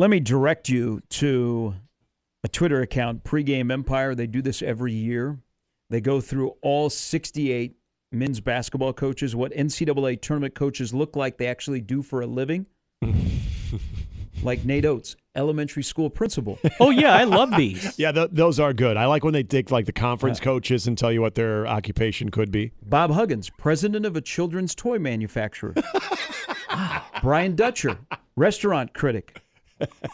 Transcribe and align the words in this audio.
Let 0.00 0.10
me 0.10 0.20
direct 0.20 0.68
you 0.68 1.02
to 1.10 1.74
a 2.44 2.48
Twitter 2.48 2.82
account, 2.82 3.24
Pregame 3.24 3.72
Empire. 3.72 4.14
They 4.14 4.28
do 4.28 4.40
this 4.40 4.62
every 4.62 4.92
year. 4.92 5.40
They 5.90 6.00
go 6.00 6.20
through 6.20 6.54
all 6.62 6.88
68 6.88 7.74
men's 8.12 8.40
basketball 8.40 8.92
coaches, 8.92 9.34
what 9.34 9.50
NCAA 9.52 10.20
tournament 10.22 10.54
coaches 10.54 10.94
look 10.94 11.16
like 11.16 11.36
they 11.36 11.48
actually 11.48 11.80
do 11.80 12.02
for 12.02 12.20
a 12.20 12.28
living. 12.28 12.66
like 14.44 14.64
Nate 14.64 14.84
Oats, 14.84 15.16
elementary 15.34 15.82
school 15.82 16.08
principal. 16.10 16.60
Oh 16.78 16.90
yeah, 16.90 17.16
I 17.16 17.24
love 17.24 17.56
these. 17.56 17.94
Yeah, 17.98 18.12
th- 18.12 18.30
those 18.30 18.60
are 18.60 18.72
good. 18.72 18.96
I 18.96 19.06
like 19.06 19.24
when 19.24 19.32
they 19.34 19.42
take 19.42 19.72
like 19.72 19.86
the 19.86 19.92
conference 19.92 20.38
coaches 20.38 20.86
and 20.86 20.96
tell 20.96 21.10
you 21.10 21.20
what 21.20 21.34
their 21.34 21.66
occupation 21.66 22.30
could 22.30 22.52
be. 22.52 22.70
Bob 22.86 23.10
Huggins, 23.10 23.50
president 23.50 24.06
of 24.06 24.14
a 24.14 24.20
children's 24.20 24.76
toy 24.76 25.00
manufacturer. 25.00 25.74
Brian 27.20 27.56
Dutcher, 27.56 27.98
restaurant 28.36 28.94
critic. 28.94 29.42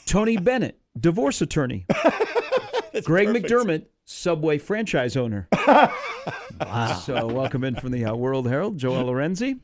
Tony 0.06 0.36
Bennett, 0.36 0.78
divorce 0.98 1.40
attorney. 1.40 1.86
Greg 3.04 3.28
McDermott, 3.28 3.86
Subway 4.04 4.58
franchise 4.58 5.16
owner. 5.16 5.48
wow. 5.66 7.00
So, 7.04 7.26
welcome 7.26 7.64
in 7.64 7.74
from 7.74 7.90
the 7.90 8.04
uh, 8.04 8.14
World 8.14 8.48
Herald, 8.48 8.78
Joel 8.78 9.04
Lorenzi. 9.04 9.58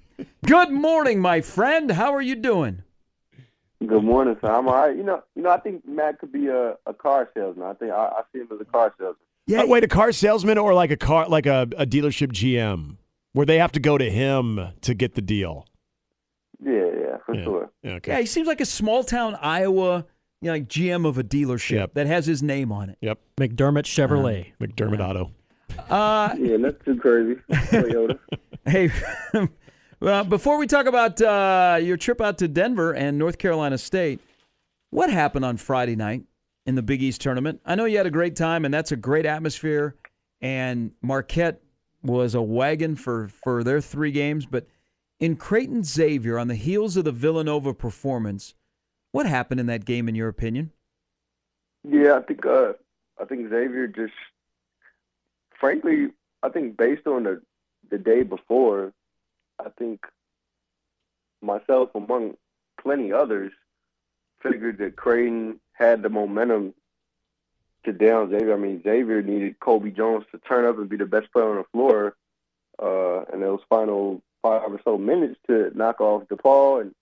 Good 0.44 0.70
morning, 0.70 1.20
my 1.20 1.40
friend. 1.40 1.90
How 1.92 2.14
are 2.14 2.22
you 2.22 2.34
doing? 2.34 2.82
Good 3.86 4.04
morning, 4.04 4.36
sir. 4.40 4.50
I'm 4.50 4.68
all 4.68 4.74
right. 4.74 4.96
You 4.96 5.02
know, 5.02 5.22
you 5.34 5.42
know, 5.42 5.50
I 5.50 5.58
think 5.58 5.86
Matt 5.86 6.18
could 6.18 6.32
be 6.32 6.48
a, 6.48 6.76
a 6.86 6.92
car 6.92 7.30
salesman. 7.32 7.66
I 7.66 7.74
think 7.74 7.92
I, 7.92 7.96
I 7.96 8.22
see 8.32 8.40
him 8.40 8.48
as 8.52 8.60
a 8.60 8.64
car 8.64 8.92
salesman. 8.98 9.16
Yeah, 9.46 9.64
wait, 9.64 9.82
a 9.84 9.88
car 9.88 10.12
salesman 10.12 10.58
or 10.58 10.74
like 10.74 10.90
a 10.90 10.96
car, 10.96 11.28
like 11.28 11.46
a, 11.46 11.62
a 11.76 11.86
dealership 11.86 12.30
GM, 12.32 12.96
where 13.32 13.46
they 13.46 13.58
have 13.58 13.72
to 13.72 13.80
go 13.80 13.96
to 13.96 14.10
him 14.10 14.60
to 14.82 14.94
get 14.94 15.14
the 15.14 15.22
deal. 15.22 15.66
Yeah, 16.62 16.86
yeah, 17.10 17.16
for 17.26 17.34
Yeah. 17.34 17.44
sure. 17.44 17.70
Yeah, 17.82 17.90
okay. 17.94 18.12
Yeah, 18.12 18.20
he 18.20 18.26
seems 18.26 18.46
like 18.48 18.60
a 18.60 18.66
small 18.66 19.02
town 19.04 19.36
Iowa, 19.40 20.06
you 20.40 20.46
know, 20.46 20.52
like 20.52 20.68
GM 20.68 21.04
of 21.06 21.18
a 21.18 21.24
dealership 21.24 21.76
Yep. 21.76 21.94
that 21.94 22.06
has 22.06 22.26
his 22.26 22.42
name 22.42 22.72
on 22.72 22.90
it. 22.90 22.98
Yep. 23.00 23.18
McDermott 23.38 23.84
Chevrolet. 23.84 24.52
McDermott 24.60 25.00
Auto. 25.00 25.32
Uh, 25.88 26.34
Yeah, 26.38 26.56
that's 26.58 26.84
too 26.84 26.96
crazy. 26.96 27.40
Toyota. 27.50 28.18
Hey, 28.66 28.90
well, 30.00 30.22
before 30.24 30.58
we 30.58 30.66
talk 30.66 30.84
about 30.86 31.20
uh, 31.20 31.78
your 31.80 31.96
trip 31.96 32.20
out 32.20 32.38
to 32.38 32.46
Denver 32.48 32.92
and 32.94 33.18
North 33.18 33.38
Carolina 33.38 33.78
State, 33.78 34.20
what 34.90 35.10
happened 35.10 35.44
on 35.46 35.56
Friday 35.56 35.96
night 35.96 36.24
in 36.66 36.74
the 36.74 36.82
Big 36.82 37.02
East 37.02 37.20
tournament? 37.22 37.60
I 37.64 37.74
know 37.74 37.86
you 37.86 37.96
had 37.96 38.06
a 38.06 38.10
great 38.10 38.36
time, 38.36 38.64
and 38.66 38.72
that's 38.72 38.92
a 38.92 38.96
great 38.96 39.24
atmosphere. 39.24 39.96
And 40.42 40.92
Marquette 41.02 41.62
was 42.02 42.34
a 42.34 42.42
wagon 42.42 42.96
for 42.96 43.28
for 43.28 43.64
their 43.64 43.80
three 43.80 44.12
games, 44.12 44.44
but 44.46 44.66
in 45.20 45.36
Creighton 45.36 45.84
Xavier, 45.84 46.38
on 46.38 46.48
the 46.48 46.54
heels 46.54 46.96
of 46.96 47.04
the 47.04 47.12
Villanova 47.12 47.74
performance, 47.74 48.54
what 49.12 49.26
happened 49.26 49.60
in 49.60 49.66
that 49.66 49.84
game, 49.84 50.08
in 50.08 50.14
your 50.14 50.28
opinion? 50.28 50.72
Yeah, 51.84 52.16
I 52.16 52.22
think 52.22 52.44
uh, 52.44 52.72
I 53.20 53.24
think 53.26 53.50
Xavier 53.50 53.86
just, 53.86 54.14
frankly, 55.58 56.08
I 56.42 56.48
think 56.48 56.76
based 56.76 57.06
on 57.06 57.24
the 57.24 57.42
the 57.90 57.98
day 57.98 58.22
before, 58.22 58.92
I 59.58 59.68
think 59.78 60.06
myself 61.42 61.90
among 61.94 62.36
plenty 62.80 63.12
others 63.12 63.52
figured 64.42 64.78
that 64.78 64.96
Creighton 64.96 65.60
had 65.72 66.02
the 66.02 66.08
momentum 66.08 66.74
to 67.84 67.92
down 67.92 68.30
Xavier. 68.30 68.54
I 68.54 68.58
mean, 68.58 68.82
Xavier 68.82 69.22
needed 69.22 69.60
Colby 69.60 69.90
Jones 69.90 70.24
to 70.32 70.38
turn 70.38 70.66
up 70.66 70.78
and 70.78 70.88
be 70.88 70.96
the 70.96 71.06
best 71.06 71.32
player 71.32 71.50
on 71.50 71.56
the 71.56 71.64
floor, 71.72 72.16
uh, 72.82 73.24
and 73.32 73.42
those 73.42 73.60
final 73.68 74.22
five 74.42 74.72
or 74.72 74.80
so 74.84 74.98
minutes 74.98 75.38
to 75.46 75.70
knock 75.74 76.00
off 76.00 76.28
DePaul 76.28 76.82
and 76.82 76.94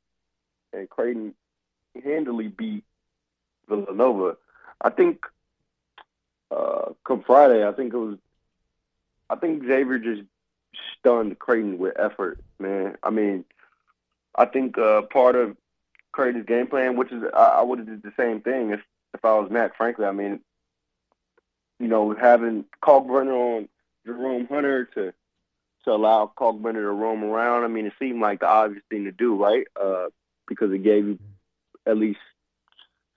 and 0.72 0.88
Creighton 0.88 1.34
handily 2.04 2.48
beat 2.48 2.84
Villanova. 3.68 4.36
I 4.80 4.90
think 4.90 5.24
uh, 6.50 6.92
come 7.04 7.22
Friday, 7.22 7.66
I 7.66 7.72
think 7.72 7.92
it 7.92 7.98
was. 7.98 8.18
I 9.30 9.36
think 9.36 9.62
Xavier 9.62 9.98
just 9.98 10.22
stunned 10.98 11.38
Creighton 11.38 11.78
with 11.78 11.98
effort, 11.98 12.40
man. 12.58 12.96
I 13.02 13.10
mean, 13.10 13.44
I 14.34 14.46
think 14.46 14.78
uh, 14.78 15.02
part 15.02 15.36
of 15.36 15.56
Creighton's 16.12 16.46
game 16.46 16.66
plan, 16.66 16.96
which 16.96 17.12
is 17.12 17.22
I, 17.34 17.58
I 17.58 17.62
would 17.62 17.78
have 17.78 17.88
did 17.88 18.02
the 18.02 18.12
same 18.16 18.40
thing 18.40 18.70
if 18.70 18.80
if 19.14 19.24
I 19.24 19.38
was 19.38 19.50
Matt. 19.50 19.76
Frankly, 19.76 20.06
I 20.06 20.12
mean, 20.12 20.40
you 21.78 21.88
know, 21.88 22.14
having 22.14 22.64
Kalkbrenner 22.82 23.58
on 23.58 23.68
Jerome 24.06 24.46
Hunter 24.46 24.84
to 24.94 25.12
to 25.84 25.92
allow 25.92 26.30
Kalkbrenner 26.36 26.74
to 26.74 26.90
roam 26.90 27.24
around. 27.24 27.64
I 27.64 27.68
mean, 27.68 27.86
it 27.86 27.92
seemed 27.98 28.20
like 28.20 28.40
the 28.40 28.48
obvious 28.48 28.82
thing 28.90 29.04
to 29.04 29.12
do, 29.12 29.36
right? 29.36 29.66
Uh, 29.80 30.06
because 30.46 30.72
it 30.72 30.82
gave 30.82 31.06
you 31.06 31.18
at 31.86 31.96
least 31.96 32.20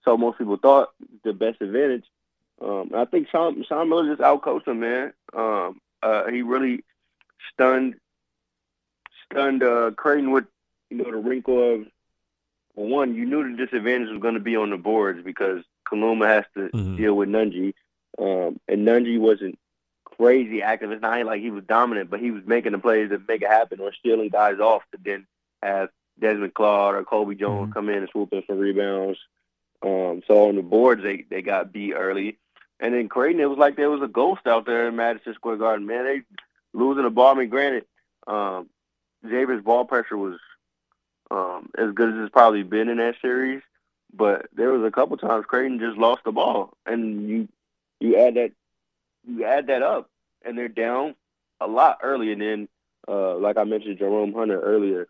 so 0.03 0.17
most 0.17 0.37
people 0.37 0.57
thought 0.57 0.89
the 1.23 1.33
best 1.33 1.61
advantage. 1.61 2.05
Um, 2.61 2.91
I 2.95 3.05
think 3.05 3.27
Sean, 3.29 3.63
Sean 3.67 3.89
Miller 3.89 4.09
just 4.15 4.21
outcoached 4.21 4.67
him, 4.67 4.79
man. 4.79 5.13
Um, 5.33 5.79
uh, 6.03 6.27
he 6.27 6.41
really 6.41 6.83
stunned 7.53 7.95
stunned 9.31 9.63
uh, 9.63 9.91
Creighton 9.95 10.31
with 10.31 10.45
you 10.89 10.97
know 10.97 11.11
the 11.11 11.17
wrinkle 11.17 11.75
of 11.75 11.87
well, 12.75 12.87
one. 12.87 13.15
You 13.15 13.25
knew 13.25 13.55
the 13.55 13.65
disadvantage 13.65 14.09
was 14.09 14.21
going 14.21 14.33
to 14.35 14.39
be 14.39 14.55
on 14.55 14.69
the 14.69 14.77
boards 14.77 15.23
because 15.23 15.63
Kaluma 15.87 16.27
has 16.27 16.45
to 16.55 16.69
Mhm. 16.75 16.97
deal 16.97 17.15
with 17.15 17.29
Nunge, 17.29 17.73
um, 18.19 18.59
and 18.67 18.87
Nunge 18.87 19.19
wasn't 19.19 19.57
crazy 20.21 20.61
active. 20.61 20.91
It's 20.91 21.01
not 21.01 21.25
like 21.25 21.41
he 21.41 21.49
was 21.49 21.63
dominant, 21.63 22.11
but 22.11 22.19
he 22.19 22.29
was 22.29 22.43
making 22.45 22.73
the 22.73 22.77
plays 22.77 23.09
that 23.09 23.27
make 23.27 23.41
it 23.41 23.47
happen 23.47 23.79
or 23.79 23.91
stealing 23.91 24.29
guys 24.29 24.59
off 24.59 24.83
to 24.91 24.99
then 25.03 25.25
have 25.63 25.89
Desmond 26.19 26.53
Claude 26.53 26.93
or 26.93 27.03
Colby 27.03 27.33
Jones 27.33 27.73
come 27.73 27.89
in 27.89 27.97
and 27.97 28.09
swoop 28.09 28.31
in 28.31 28.43
for 28.43 28.55
rebounds. 28.55 29.17
Um, 29.81 30.21
so 30.27 30.47
on 30.47 30.57
the 30.57 30.61
boards, 30.61 31.01
they 31.01 31.25
they 31.27 31.41
got 31.41 31.73
beat 31.73 31.95
early, 31.95 32.37
and 32.79 32.93
then 32.93 33.09
Creighton, 33.09 33.41
it 33.41 33.49
was 33.49 33.57
like 33.57 33.75
there 33.75 33.89
was 33.89 34.03
a 34.03 34.07
ghost 34.07 34.45
out 34.45 34.67
there 34.67 34.87
in 34.87 34.95
Madison 34.95 35.33
Square 35.33 35.57
Garden. 35.57 35.87
Man, 35.87 36.05
they 36.05 36.21
losing 36.73 37.03
the 37.03 37.09
ball. 37.09 37.35
I 37.35 37.39
mean, 37.39 37.49
granted, 37.49 37.85
um, 38.27 38.69
Xavier's 39.27 39.63
ball 39.63 39.85
pressure 39.85 40.17
was 40.17 40.37
um, 41.31 41.71
as 41.75 41.93
good 41.93 42.09
as 42.09 42.19
it's 42.19 42.31
probably 42.31 42.61
been 42.61 42.89
in 42.89 42.97
that 42.97 43.15
series, 43.23 43.63
but 44.13 44.45
there 44.53 44.69
was 44.69 44.85
a 44.85 44.91
couple 44.91 45.17
times 45.17 45.47
Creighton 45.47 45.79
just 45.79 45.97
lost 45.97 46.23
the 46.25 46.31
ball, 46.31 46.75
and 46.85 47.27
you 47.27 47.47
you 47.99 48.17
add 48.17 48.35
that 48.35 48.51
you 49.27 49.45
add 49.45 49.65
that 49.65 49.81
up, 49.81 50.10
and 50.45 50.57
they're 50.57 50.67
down 50.67 51.15
a 51.59 51.67
lot 51.67 51.99
early, 52.03 52.31
and 52.31 52.41
then 52.41 52.67
uh, 53.07 53.35
like 53.35 53.57
I 53.57 53.63
mentioned, 53.63 53.97
Jerome 53.99 54.33
Hunter 54.33 54.59
earlier. 54.61 55.07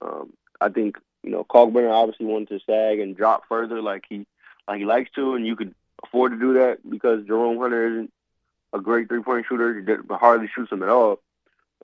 Um, 0.00 0.32
I 0.60 0.68
think 0.68 0.96
you 1.22 1.30
know 1.30 1.44
Kalkbrenner 1.44 1.92
obviously 1.92 2.26
wanted 2.26 2.48
to 2.48 2.60
sag 2.64 3.00
and 3.00 3.16
drop 3.16 3.44
further, 3.48 3.80
like 3.82 4.04
he 4.08 4.26
like 4.68 4.78
he 4.78 4.84
likes 4.84 5.10
to, 5.16 5.34
and 5.34 5.46
you 5.46 5.56
could 5.56 5.74
afford 6.02 6.32
to 6.32 6.38
do 6.38 6.54
that 6.54 6.78
because 6.88 7.24
Jerome 7.26 7.58
Hunter 7.58 7.86
isn't 7.92 8.12
a 8.72 8.80
great 8.80 9.08
three 9.08 9.22
point 9.22 9.46
shooter, 9.48 9.80
he 9.80 10.14
hardly 10.16 10.48
shoots 10.54 10.70
them 10.70 10.82
at 10.82 10.88
all. 10.88 11.20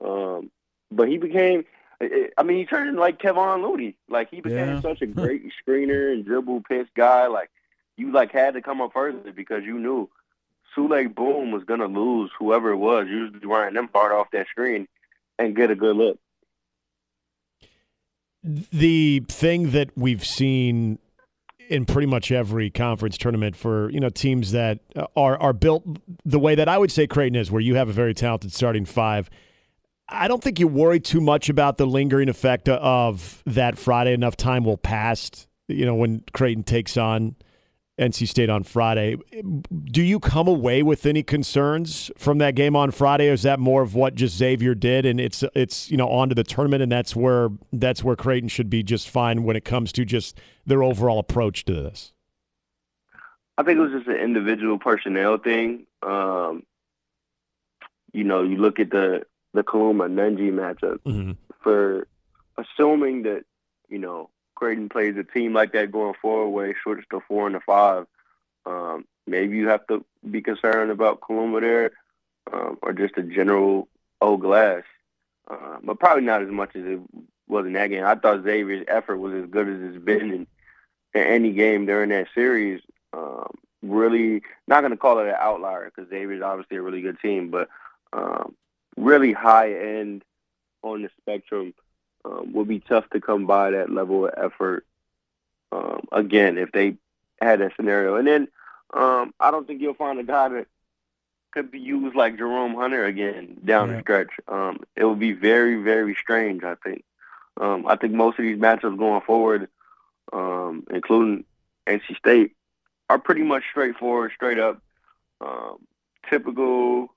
Um, 0.02 0.50
but 0.90 1.08
he 1.08 1.18
became, 1.18 1.64
I- 2.00 2.42
mean, 2.42 2.58
he 2.58 2.64
turned 2.66 2.88
into 2.88 3.00
like 3.00 3.20
Kevon 3.20 3.62
Looney. 3.62 3.94
Like 4.08 4.30
he 4.30 4.40
became 4.40 4.74
Yeah. 4.74 4.80
such 4.80 5.02
a 5.02 5.06
great 5.20 5.42
screener 5.66 6.12
and 6.12 6.24
dribble 6.24 6.62
pinch 6.68 6.88
guy. 6.96 7.26
Like 7.28 7.50
you 7.96 8.10
like 8.12 8.32
had 8.32 8.54
to 8.54 8.62
come 8.62 8.80
up 8.80 8.92
further 8.92 9.32
because 9.32 9.62
you 9.64 9.78
knew 9.78 10.08
Souley 10.76 11.12
Boum 11.12 11.50
was 11.50 11.64
gonna 11.64 11.86
lose 11.86 12.30
whoever 12.38 12.70
it 12.70 12.76
was, 12.76 13.06
usually 13.08 13.40
them 13.40 13.88
hard 13.94 14.12
off 14.12 14.30
that 14.32 14.46
screen 14.48 14.86
and 15.38 15.56
get 15.56 15.70
a 15.70 15.74
good 15.74 15.96
look. 15.96 16.18
the 18.42 19.22
thing 19.28 19.70
that 19.72 19.90
we've 19.96 20.24
seen 20.24 20.98
in 21.68 21.84
pretty 21.84 22.06
much 22.06 22.32
every 22.32 22.70
conference 22.70 23.16
tournament 23.16 23.54
for 23.54 23.90
you 23.90 24.00
know 24.00 24.08
teams 24.08 24.52
that 24.52 24.80
uh, 24.96 25.06
are 25.16 25.38
are 25.38 25.52
built 25.52 25.84
the 26.24 26.38
way 26.38 26.54
that 26.54 26.68
I 26.68 26.78
would 26.78 26.90
say 26.90 27.06
Creighton 27.06 27.36
is, 27.36 27.50
where 27.50 27.60
you 27.60 27.76
have 27.76 27.88
a 27.88 27.92
very 27.92 28.14
talented 28.14 28.52
starting 28.52 28.84
five. 28.84 29.30
I 30.08 30.26
don't 30.26 30.42
think 30.42 30.58
you 30.58 30.66
worry 30.66 30.98
too 30.98 31.20
much 31.20 31.48
about 31.48 31.78
the 31.78 31.86
lingering 31.86 32.28
effect 32.28 32.68
of 32.68 33.42
that 33.46 33.78
Friday. 33.78 34.12
Enough 34.12 34.36
time 34.36 34.64
will 34.64 34.76
pass, 34.76 35.46
you 35.68 35.86
know, 35.86 35.94
when 35.94 36.24
Creighton 36.32 36.64
takes 36.64 36.96
on 36.96 37.36
NC 38.00 38.26
State 38.26 38.48
on 38.48 38.64
Friday. 38.64 39.16
Do 39.84 40.02
you 40.02 40.18
come 40.18 40.48
away 40.48 40.82
with 40.82 41.04
any 41.04 41.22
concerns 41.22 42.10
from 42.16 42.38
that 42.38 42.54
game 42.54 42.74
on 42.74 42.90
Friday, 42.90 43.28
or 43.28 43.34
is 43.34 43.42
that 43.42 43.60
more 43.60 43.82
of 43.82 43.94
what 43.94 44.14
just 44.14 44.36
Xavier 44.36 44.74
did, 44.74 45.04
and 45.04 45.20
it's 45.20 45.44
it's 45.54 45.90
you 45.90 45.96
know 45.96 46.08
on 46.08 46.30
to 46.30 46.34
the 46.34 46.42
tournament, 46.42 46.82
and 46.82 46.90
that's 46.90 47.14
where 47.14 47.50
that's 47.72 48.02
where 48.02 48.16
Creighton 48.16 48.48
should 48.48 48.70
be 48.70 48.82
just 48.82 49.08
fine 49.10 49.44
when 49.44 49.54
it 49.54 49.64
comes 49.64 49.92
to 49.92 50.04
just 50.04 50.40
their 50.64 50.82
overall 50.82 51.18
approach 51.18 51.64
to 51.66 51.74
this. 51.74 52.12
I 53.58 53.62
think 53.62 53.76
it 53.78 53.82
was 53.82 53.92
just 53.92 54.08
an 54.08 54.16
individual 54.16 54.78
personnel 54.78 55.36
thing. 55.36 55.84
Um, 56.02 56.62
you 58.12 58.24
know, 58.24 58.42
you 58.42 58.56
look 58.56 58.80
at 58.80 58.90
the 58.90 59.26
the 59.52 59.62
Kaluma 59.62 60.08
Nunge 60.10 60.50
matchup 60.52 60.98
Mm-hmm. 61.06 61.32
for 61.62 62.06
assuming 62.56 63.24
that 63.24 63.44
you 63.90 63.98
know 63.98 64.30
Creighton 64.60 64.90
plays 64.90 65.16
a 65.16 65.24
team 65.24 65.54
like 65.54 65.72
that 65.72 65.90
going 65.90 66.12
forward, 66.20 66.50
where 66.50 66.68
they 66.68 66.74
switch 66.82 67.02
to 67.10 67.20
four 67.26 67.46
and 67.46 67.56
a 67.56 67.60
five. 67.60 68.06
Um, 68.66 69.06
maybe 69.26 69.56
you 69.56 69.68
have 69.68 69.86
to 69.86 70.04
be 70.30 70.42
concerned 70.42 70.90
about 70.90 71.20
Kaluma 71.20 71.62
there, 71.62 71.92
um, 72.52 72.78
or 72.82 72.92
just 72.92 73.16
a 73.16 73.22
general 73.22 73.88
old 74.20 74.42
glass, 74.42 74.82
uh, 75.50 75.78
but 75.82 75.98
probably 75.98 76.24
not 76.24 76.42
as 76.42 76.50
much 76.50 76.76
as 76.76 76.84
it 76.84 77.00
was 77.48 77.64
in 77.64 77.72
that 77.72 77.86
game. 77.86 78.04
I 78.04 78.16
thought 78.16 78.44
Xavier's 78.44 78.84
effort 78.86 79.16
was 79.16 79.32
as 79.32 79.48
good 79.48 79.66
as 79.66 79.94
it's 79.94 80.04
been, 80.04 80.30
and 80.30 80.46
in 81.14 81.22
any 81.22 81.52
game 81.52 81.86
during 81.86 82.10
that 82.10 82.28
series. 82.34 82.82
Um, 83.14 83.56
really, 83.82 84.42
not 84.68 84.82
going 84.82 84.90
to 84.90 84.98
call 84.98 85.20
it 85.20 85.28
an 85.28 85.36
outlier 85.38 85.86
because 85.86 86.10
Xavier's 86.10 86.42
obviously 86.42 86.76
a 86.76 86.82
really 86.82 87.00
good 87.00 87.18
team, 87.20 87.50
but 87.50 87.70
um, 88.12 88.54
really 88.98 89.32
high 89.32 89.72
end 89.72 90.22
on 90.82 91.00
the 91.00 91.10
spectrum 91.18 91.72
um, 92.24 92.52
would 92.52 92.68
be 92.68 92.80
tough 92.80 93.08
to 93.10 93.20
come 93.20 93.46
by 93.46 93.70
that 93.70 93.90
level 93.90 94.26
of 94.26 94.34
effort 94.36 94.86
um, 95.72 96.06
again 96.12 96.58
if 96.58 96.72
they 96.72 96.96
had 97.40 97.60
that 97.60 97.72
scenario. 97.76 98.16
And 98.16 98.26
then 98.26 98.48
um, 98.92 99.34
I 99.40 99.50
don't 99.50 99.66
think 99.66 99.80
you'll 99.80 99.94
find 99.94 100.18
a 100.18 100.24
guy 100.24 100.48
that 100.48 100.66
could 101.52 101.70
be 101.70 101.80
used 101.80 102.14
like 102.14 102.38
Jerome 102.38 102.74
Hunter 102.74 103.04
again 103.04 103.56
down 103.64 103.88
yeah. 103.88 103.96
the 103.96 104.02
stretch. 104.02 104.30
Um, 104.48 104.80
it 104.96 105.04
would 105.04 105.18
be 105.18 105.32
very, 105.32 105.82
very 105.82 106.14
strange. 106.14 106.62
I 106.64 106.74
think. 106.76 107.04
Um, 107.60 107.86
I 107.86 107.96
think 107.96 108.14
most 108.14 108.38
of 108.38 108.44
these 108.44 108.58
matchups 108.58 108.98
going 108.98 109.20
forward, 109.22 109.68
um, 110.32 110.84
including 110.90 111.44
NC 111.86 112.16
State, 112.16 112.52
are 113.08 113.18
pretty 113.18 113.42
much 113.42 113.64
straightforward, 113.70 114.32
straight 114.34 114.58
up, 114.58 114.80
um, 115.40 115.78
typical. 116.28 117.12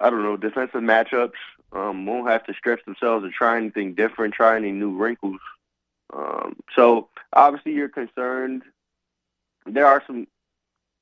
I 0.00 0.10
don't 0.10 0.22
know 0.22 0.36
defensive 0.36 0.80
matchups. 0.80 1.32
Um, 1.74 2.06
won't 2.06 2.28
have 2.28 2.44
to 2.44 2.54
stretch 2.54 2.84
themselves 2.84 3.24
or 3.24 3.30
try 3.30 3.56
anything 3.56 3.94
different, 3.94 4.34
try 4.34 4.56
any 4.56 4.70
new 4.70 4.96
wrinkles. 4.96 5.40
Um, 6.12 6.56
so 6.76 7.08
obviously 7.32 7.72
you're 7.72 7.88
concerned. 7.88 8.62
There 9.66 9.86
are 9.86 10.02
some 10.06 10.28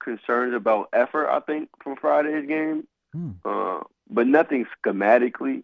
concerns 0.02 0.54
about 0.54 0.88
effort, 0.92 1.28
I 1.28 1.40
think, 1.40 1.68
from 1.82 1.96
Friday's 1.96 2.48
game, 2.48 2.86
hmm. 3.12 3.32
uh, 3.44 3.80
but 4.08 4.26
nothing 4.26 4.66
schematically. 4.84 5.62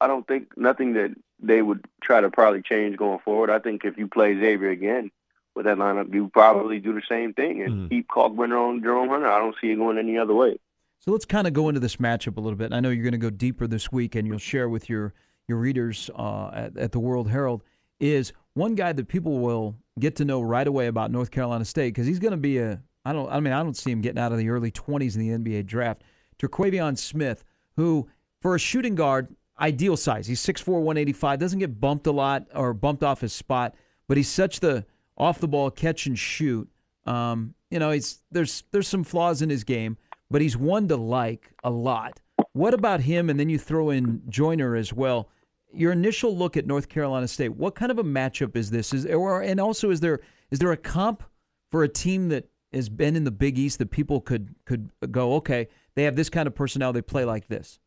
I 0.00 0.06
don't 0.06 0.26
think 0.26 0.56
nothing 0.56 0.94
that 0.94 1.14
they 1.40 1.62
would 1.62 1.84
try 2.00 2.20
to 2.20 2.30
probably 2.30 2.62
change 2.62 2.96
going 2.96 3.18
forward. 3.20 3.50
I 3.50 3.58
think 3.58 3.84
if 3.84 3.98
you 3.98 4.08
play 4.08 4.34
Xavier 4.38 4.70
again 4.70 5.10
with 5.54 5.66
that 5.66 5.78
lineup, 5.78 6.12
you 6.12 6.28
probably 6.28 6.78
do 6.78 6.94
the 6.94 7.02
same 7.08 7.34
thing 7.34 7.62
and 7.62 7.72
mm-hmm. 7.72 7.88
keep 7.88 8.08
Kalkbrenner 8.08 8.68
on 8.68 8.82
Jerome 8.82 9.08
Hunter. 9.08 9.28
I 9.28 9.38
don't 9.38 9.56
see 9.60 9.70
it 9.70 9.76
going 9.76 9.98
any 9.98 10.18
other 10.18 10.34
way. 10.34 10.58
So 11.04 11.10
let's 11.10 11.24
kind 11.24 11.48
of 11.48 11.52
go 11.52 11.68
into 11.68 11.80
this 11.80 11.96
matchup 11.96 12.36
a 12.36 12.40
little 12.40 12.56
bit. 12.56 12.72
I 12.72 12.78
know 12.78 12.90
you're 12.90 13.02
going 13.02 13.10
to 13.10 13.18
go 13.18 13.30
deeper 13.30 13.66
this 13.66 13.90
week, 13.90 14.14
and 14.14 14.26
you'll 14.26 14.38
share 14.38 14.68
with 14.68 14.88
your 14.88 15.14
your 15.48 15.58
readers 15.58 16.08
uh, 16.14 16.50
at, 16.54 16.76
at 16.76 16.92
the 16.92 17.00
World 17.00 17.28
Herald. 17.28 17.64
Is 17.98 18.32
one 18.54 18.76
guy 18.76 18.92
that 18.92 19.08
people 19.08 19.40
will 19.40 19.74
get 19.98 20.14
to 20.16 20.24
know 20.24 20.40
right 20.40 20.66
away 20.66 20.86
about 20.86 21.10
North 21.10 21.32
Carolina 21.32 21.64
State 21.64 21.88
because 21.88 22.06
he's 22.06 22.20
going 22.20 22.32
to 22.32 22.36
be 22.36 22.58
a 22.58 22.80
I 23.04 23.12
don't 23.12 23.28
I 23.32 23.40
mean 23.40 23.52
I 23.52 23.64
don't 23.64 23.76
see 23.76 23.90
him 23.90 24.00
getting 24.00 24.20
out 24.20 24.30
of 24.30 24.38
the 24.38 24.48
early 24.48 24.70
20s 24.70 25.16
in 25.16 25.42
the 25.42 25.52
NBA 25.52 25.66
draft. 25.66 26.02
Terquavion 26.38 26.96
Smith, 26.96 27.44
who 27.76 28.08
for 28.40 28.54
a 28.54 28.58
shooting 28.60 28.94
guard, 28.94 29.34
ideal 29.58 29.96
size. 29.96 30.28
He's 30.28 30.40
6'4", 30.40 30.68
185, 30.68 31.38
doesn't 31.40 31.58
get 31.58 31.80
bumped 31.80 32.06
a 32.06 32.12
lot 32.12 32.46
or 32.54 32.72
bumped 32.74 33.02
off 33.02 33.20
his 33.20 33.32
spot, 33.32 33.74
but 34.06 34.16
he's 34.16 34.28
such 34.28 34.60
the 34.60 34.86
off 35.18 35.40
the 35.40 35.48
ball 35.48 35.68
catch 35.72 36.06
and 36.06 36.16
shoot. 36.16 36.68
Um, 37.06 37.54
you 37.70 37.80
know, 37.80 37.90
he's 37.90 38.22
there's 38.30 38.62
there's 38.70 38.86
some 38.86 39.02
flaws 39.02 39.42
in 39.42 39.50
his 39.50 39.64
game, 39.64 39.96
but 40.32 40.42
he's 40.42 40.56
one 40.56 40.88
to 40.88 40.96
like 40.96 41.52
a 41.62 41.70
lot. 41.70 42.20
What 42.52 42.74
about 42.74 43.02
him? 43.02 43.30
And 43.30 43.38
then 43.38 43.48
you 43.48 43.58
throw 43.58 43.90
in 43.90 44.22
Joiner 44.28 44.74
as 44.74 44.92
well 44.92 45.28
your 45.72 45.92
initial 45.92 46.36
look 46.36 46.56
at 46.56 46.66
North 46.66 46.88
Carolina 46.88 47.26
State, 47.26 47.50
what 47.50 47.74
kind 47.74 47.90
of 47.90 47.98
a 47.98 48.04
matchup 48.04 48.56
is 48.56 48.70
this? 48.70 48.92
Is 48.92 49.06
or 49.06 49.42
and 49.42 49.60
also 49.60 49.90
is 49.90 50.00
there 50.00 50.20
is 50.50 50.58
there 50.58 50.72
a 50.72 50.76
comp 50.76 51.22
for 51.70 51.82
a 51.82 51.88
team 51.88 52.28
that 52.28 52.48
has 52.72 52.88
been 52.88 53.16
in 53.16 53.24
the 53.24 53.30
Big 53.30 53.58
East 53.58 53.78
that 53.78 53.90
people 53.90 54.20
could 54.20 54.54
could 54.64 54.90
go, 55.10 55.34
okay, 55.34 55.68
they 55.94 56.04
have 56.04 56.16
this 56.16 56.30
kind 56.30 56.46
of 56.46 56.54
personnel, 56.54 56.92
they 56.92 57.02
play 57.02 57.24
like 57.24 57.48
this? 57.48 57.78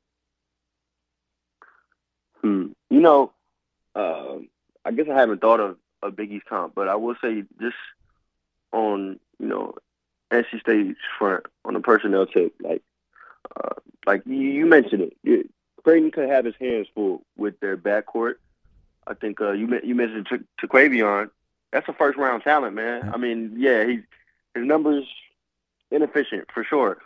Hmm. 2.42 2.68
You 2.90 3.02
know, 3.02 3.34
uh, 3.96 4.38
I 4.84 4.92
guess 4.92 5.06
I 5.12 5.20
haven't 5.20 5.42
thought 5.42 5.60
of 5.60 5.78
a 6.02 6.12
Big 6.12 6.32
East 6.32 6.46
comp, 6.46 6.76
but 6.76 6.88
I 6.88 6.96
will 6.96 7.16
say 7.22 7.44
just 7.62 7.76
on 8.74 9.20
you 9.40 9.48
know 9.48 9.76
State's 10.44 11.00
front 11.18 11.46
on 11.64 11.74
the 11.74 11.80
personnel 11.80 12.26
tip, 12.26 12.54
like 12.62 12.82
uh, 13.56 13.76
like 14.06 14.24
you, 14.26 14.36
you 14.36 14.66
mentioned 14.66 15.12
it. 15.24 15.50
Creighton 15.84 16.12
could 16.12 16.30
have 16.30 16.46
his 16.46 16.56
hands 16.60 16.88
full 16.96 17.22
with 17.38 17.60
their 17.60 17.78
backcourt. 17.78 18.36
I 19.08 19.14
think 19.14 19.40
uh, 19.40 19.52
you 19.52 19.80
you 19.84 19.96
mentioned 19.96 20.28
Terquavion. 20.62 21.30
That's 21.72 21.88
a 21.88 21.94
first 21.94 22.18
round 22.18 22.44
talent, 22.44 22.76
man. 22.76 23.12
I 23.14 23.18
mean, 23.18 23.56
yeah, 23.58 23.86
he's 23.86 24.02
his 24.56 24.66
numbers 24.66 25.06
inefficient 25.92 26.50
for 26.54 26.64
sure, 26.64 26.98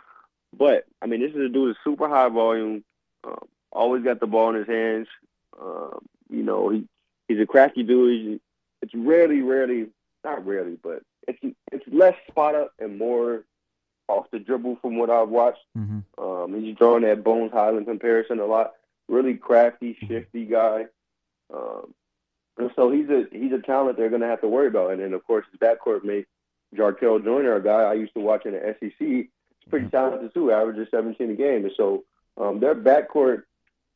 but 0.56 0.86
I 1.02 1.06
mean, 1.06 1.20
this 1.20 1.32
is 1.32 1.36
a 1.36 1.48
dude 1.48 1.68
with 1.68 1.76
super 1.84 2.08
high 2.08 2.28
volume. 2.28 2.84
Um, 3.24 3.48
always 3.72 4.02
got 4.02 4.20
the 4.20 4.26
ball 4.26 4.50
in 4.50 4.56
his 4.56 4.66
hands. 4.66 5.08
Um, 5.60 5.98
you 6.30 6.42
know, 6.42 6.70
he 6.70 6.86
he's 7.28 7.40
a 7.40 7.46
crafty 7.46 7.82
dude. 7.82 8.20
He's, 8.20 8.40
it's 8.82 8.94
rarely, 8.94 9.42
rarely, 9.42 9.88
not 10.24 10.46
rarely, 10.46 10.78
but 10.82 11.02
it's 11.30 11.56
it's 11.72 11.84
less 11.90 12.14
spot 12.28 12.54
up 12.54 12.72
and 12.78 12.98
more 12.98 13.44
off 14.08 14.26
the 14.32 14.38
dribble 14.38 14.76
from 14.82 14.96
what 14.96 15.10
I've 15.10 15.28
watched. 15.28 15.64
Mm-hmm. 15.76 16.22
Um, 16.22 16.60
he's 16.60 16.76
drawing 16.76 17.02
that 17.02 17.22
Bones 17.22 17.52
Hyland 17.52 17.86
comparison 17.86 18.40
a 18.40 18.46
lot. 18.46 18.72
Really 19.08 19.34
crafty, 19.34 19.94
mm-hmm. 19.94 20.06
shifty 20.06 20.44
guy. 20.44 20.86
Um, 21.52 21.94
and 22.58 22.70
so 22.76 22.90
he's 22.90 23.08
a 23.08 23.24
he's 23.30 23.52
a 23.52 23.58
talent 23.58 23.96
they're 23.96 24.08
going 24.08 24.22
to 24.22 24.28
have 24.28 24.40
to 24.42 24.48
worry 24.48 24.68
about. 24.68 24.92
And 24.92 25.00
then 25.00 25.12
of 25.12 25.24
course 25.26 25.46
his 25.50 25.60
backcourt 25.60 26.04
mate 26.04 26.26
Jarkel 26.74 27.24
Joiner, 27.24 27.56
a 27.56 27.62
guy 27.62 27.82
I 27.82 27.94
used 27.94 28.14
to 28.14 28.20
watch 28.20 28.46
in 28.46 28.52
the 28.52 28.76
SEC. 28.80 28.92
He's 28.98 29.26
pretty 29.68 29.86
mm-hmm. 29.86 29.96
talented 29.96 30.34
too, 30.34 30.52
averages 30.52 30.88
17 30.90 31.30
a 31.30 31.34
game. 31.34 31.64
And 31.64 31.74
so 31.76 32.04
um, 32.36 32.60
their 32.60 32.74
backcourt 32.74 33.44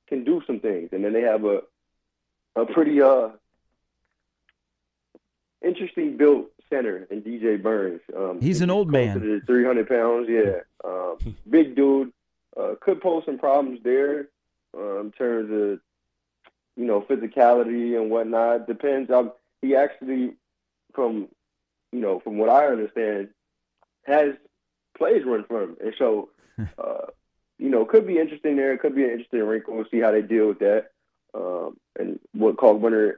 can 0.08 0.24
do 0.24 0.42
some 0.46 0.60
things. 0.60 0.90
And 0.92 1.04
then 1.04 1.12
they 1.12 1.22
have 1.22 1.44
a 1.44 1.62
a 2.56 2.64
pretty 2.64 3.02
uh 3.02 3.30
interesting 5.64 6.16
built 6.16 6.50
center 6.70 7.06
and 7.10 7.22
DJ 7.22 7.62
Burns. 7.62 8.00
Um, 8.16 8.40
he's 8.40 8.60
an 8.60 8.70
old 8.70 8.90
man. 8.90 9.42
Three 9.46 9.64
hundred 9.64 9.88
pounds, 9.88 10.28
yeah. 10.28 10.60
Um, 10.84 11.36
big 11.50 11.76
dude. 11.76 12.12
Uh, 12.56 12.74
could 12.80 13.00
pose 13.00 13.24
some 13.26 13.38
problems 13.38 13.80
there 13.82 14.28
uh, 14.76 15.00
in 15.00 15.10
terms 15.12 15.50
of 15.50 15.80
you 16.76 16.86
know 16.86 17.00
physicality 17.02 18.00
and 18.00 18.10
whatnot. 18.10 18.66
Depends. 18.66 19.10
Um, 19.10 19.32
he 19.62 19.74
actually, 19.74 20.34
from 20.94 21.28
you 21.92 22.00
know, 22.00 22.20
from 22.20 22.38
what 22.38 22.48
I 22.48 22.66
understand, 22.66 23.28
has 24.04 24.34
plays 24.96 25.24
run 25.24 25.44
for 25.44 25.62
him, 25.62 25.76
and 25.82 25.94
so 25.98 26.30
uh, 26.78 27.06
you 27.58 27.70
know, 27.70 27.84
could 27.84 28.06
be 28.06 28.18
interesting 28.18 28.56
there. 28.56 28.76
Could 28.78 28.94
be 28.94 29.04
an 29.04 29.10
interesting 29.10 29.42
wrinkle. 29.42 29.74
We'll 29.74 29.86
see 29.90 30.00
how 30.00 30.10
they 30.10 30.22
deal 30.22 30.48
with 30.48 30.58
that. 30.60 30.90
Um, 31.34 31.76
and 31.98 32.20
what 32.32 32.56
Kalkbrenner 32.56 33.14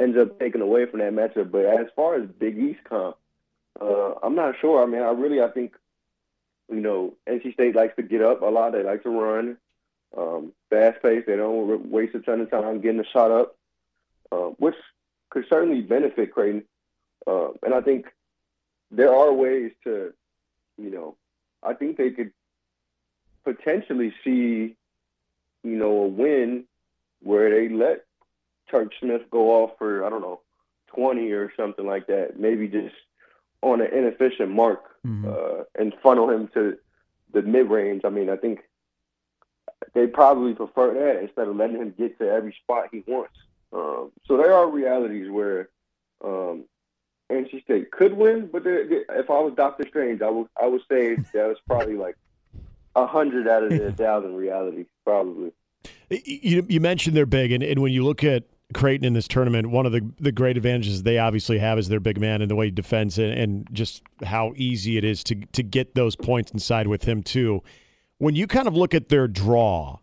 ends 0.00 0.18
up 0.18 0.38
taking 0.38 0.60
away 0.60 0.86
from 0.86 1.00
that 1.00 1.12
matchup. 1.12 1.50
But 1.50 1.64
as 1.64 1.86
far 1.94 2.14
as 2.14 2.28
Big 2.38 2.58
East 2.58 2.80
comp, 2.84 3.16
uh, 3.80 4.14
I'm 4.22 4.34
not 4.34 4.54
sure. 4.60 4.82
I 4.82 4.86
mean, 4.86 5.02
I 5.02 5.10
really 5.10 5.42
I 5.42 5.48
think 5.48 5.74
you 6.68 6.80
know 6.80 7.14
NC 7.28 7.54
State 7.54 7.74
likes 7.74 7.96
to 7.96 8.02
get 8.02 8.22
up 8.22 8.42
a 8.42 8.46
lot. 8.46 8.72
They 8.72 8.82
like 8.82 9.02
to 9.04 9.10
run, 9.10 9.56
um, 10.16 10.52
fast 10.70 11.02
pace. 11.02 11.24
They 11.26 11.36
don't 11.36 11.90
waste 11.90 12.14
a 12.14 12.20
ton 12.20 12.40
of 12.40 12.50
time 12.50 12.80
getting 12.80 12.98
the 12.98 13.06
shot 13.12 13.30
up, 13.30 13.56
uh, 14.32 14.50
which 14.58 14.76
could 15.30 15.46
certainly 15.48 15.82
benefit 15.82 16.32
Creighton. 16.32 16.64
Uh, 17.26 17.50
and 17.62 17.74
I 17.74 17.80
think 17.80 18.06
there 18.90 19.14
are 19.14 19.32
ways 19.32 19.72
to, 19.84 20.12
you 20.78 20.90
know, 20.90 21.16
I 21.62 21.74
think 21.74 21.96
they 21.96 22.10
could 22.10 22.32
potentially 23.44 24.12
see, 24.24 24.76
you 25.62 25.76
know, 25.76 26.04
a 26.04 26.08
win 26.08 26.64
where 27.22 27.50
they 27.50 27.72
let 27.72 28.04
Turk 28.70 28.92
Smith 29.00 29.22
go 29.30 29.62
off 29.62 29.72
for 29.78 30.04
I 30.04 30.10
don't 30.10 30.20
know 30.22 30.40
twenty 30.86 31.30
or 31.32 31.52
something 31.56 31.86
like 31.86 32.06
that. 32.06 32.38
Maybe 32.38 32.68
just 32.68 32.94
on 33.62 33.80
an 33.80 33.92
inefficient 33.92 34.50
mark 34.50 34.82
mm-hmm. 35.06 35.28
uh, 35.28 35.64
and 35.78 35.92
funnel 36.02 36.30
him 36.30 36.48
to 36.54 36.76
the 37.32 37.42
mid 37.42 37.68
range. 37.70 38.02
I 38.04 38.10
mean, 38.10 38.30
I 38.30 38.36
think 38.36 38.60
they 39.94 40.06
probably 40.06 40.54
prefer 40.54 40.94
that 40.94 41.22
instead 41.22 41.48
of 41.48 41.56
letting 41.56 41.76
him 41.76 41.94
get 41.96 42.18
to 42.18 42.28
every 42.28 42.54
spot 42.62 42.88
he 42.92 43.02
wants. 43.06 43.36
Um, 43.72 44.10
so 44.26 44.36
there 44.36 44.52
are 44.52 44.68
realities 44.68 45.30
where 45.30 45.68
um, 46.24 46.64
NC 47.30 47.62
State 47.62 47.90
could 47.90 48.14
win, 48.14 48.48
but 48.52 48.62
if 48.66 49.30
I 49.30 49.40
was 49.40 49.54
Doctor 49.56 49.84
Strange, 49.88 50.22
I 50.22 50.30
would 50.30 50.48
I 50.60 50.66
would 50.66 50.82
say 50.90 51.14
that 51.34 51.46
was 51.46 51.58
probably 51.66 51.96
like 51.96 52.16
a 52.96 53.06
hundred 53.06 53.48
out 53.48 53.64
of 53.64 53.72
a 53.72 53.92
thousand 53.96 54.34
reality, 54.34 54.86
probably. 55.04 55.52
You, 56.10 56.66
you 56.68 56.80
mentioned 56.80 57.16
they're 57.16 57.24
big, 57.24 57.52
and, 57.52 57.62
and 57.62 57.80
when 57.80 57.92
you 57.92 58.04
look 58.04 58.24
at 58.24 58.42
Creighton 58.72 59.04
in 59.04 59.12
this 59.12 59.28
tournament, 59.28 59.70
one 59.70 59.86
of 59.86 59.92
the, 59.92 60.08
the 60.18 60.32
great 60.32 60.56
advantages 60.56 61.02
they 61.02 61.18
obviously 61.18 61.58
have 61.58 61.78
is 61.78 61.88
their 61.88 62.00
big 62.00 62.20
man 62.20 62.42
and 62.42 62.50
the 62.50 62.56
way 62.56 62.66
he 62.66 62.70
defends 62.70 63.18
it, 63.18 63.36
and 63.36 63.68
just 63.72 64.02
how 64.24 64.52
easy 64.56 64.96
it 64.96 65.04
is 65.04 65.24
to 65.24 65.34
to 65.52 65.62
get 65.62 65.94
those 65.94 66.16
points 66.16 66.50
inside 66.50 66.86
with 66.86 67.04
him 67.04 67.22
too. 67.22 67.62
When 68.18 68.36
you 68.36 68.46
kind 68.46 68.68
of 68.68 68.74
look 68.74 68.94
at 68.94 69.08
their 69.08 69.26
draw, 69.28 69.98